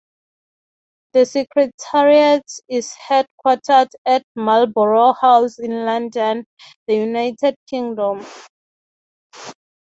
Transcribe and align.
The 1.13 1.27
Secretariat 1.27 2.41
is 2.67 2.91
headquartered 3.07 3.89
at 4.03 4.23
Marlborough 4.35 5.13
House, 5.13 5.59
in 5.59 5.85
London, 5.85 6.43
the 6.87 6.95
United 6.95 7.53
Kingdom. 7.69 8.25